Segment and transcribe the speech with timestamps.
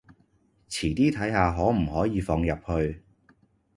[0.67, 3.03] 遲啲睇下可唔可以放入去